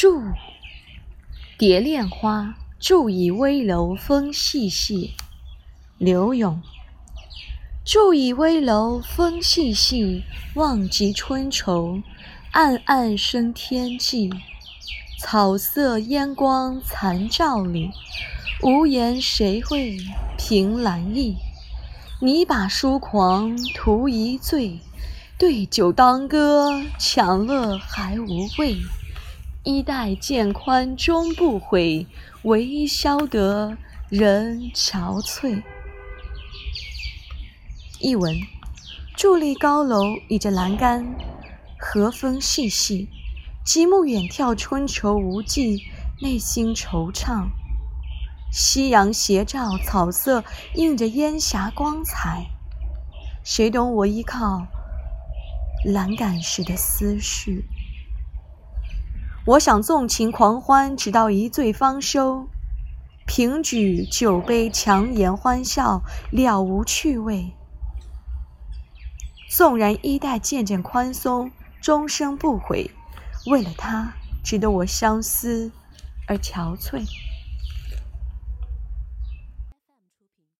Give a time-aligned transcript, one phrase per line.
[0.00, 0.22] 住，
[1.58, 5.12] 蝶恋花，住以危楼风细细。
[5.98, 6.62] 刘永。
[7.84, 10.24] 住以危楼风细细，
[10.54, 12.00] 望极春愁，
[12.52, 14.30] 暗暗生天际。
[15.18, 17.90] 草色烟光残照里，
[18.62, 19.98] 无言谁会
[20.38, 21.36] 凭栏意？
[22.22, 24.80] 拟把书狂图一醉，
[25.38, 28.78] 对酒当歌，强乐还无味。
[29.62, 32.06] 衣带渐宽终不悔，
[32.44, 33.76] 唯消得
[34.08, 35.62] 人憔悴。
[37.98, 38.34] 译文：
[39.18, 41.14] 伫立高楼，倚着栏杆，
[41.78, 43.10] 和风细细，
[43.62, 45.82] 极目远眺，春愁无际，
[46.22, 47.50] 内心惆怅。
[48.50, 50.42] 夕阳斜照，草色
[50.74, 52.46] 映着烟霞光彩，
[53.44, 54.66] 谁懂我依靠
[55.84, 57.68] 栏杆时的思绪？
[59.46, 62.46] 我想纵情狂欢，直到一醉方休。
[63.26, 67.52] 平举酒杯，强颜欢笑，了无趣味。
[69.48, 72.90] 纵然衣带渐渐宽松，终生不悔。
[73.46, 74.12] 为了他，
[74.44, 75.72] 值得我相思
[76.28, 77.04] 而憔悴。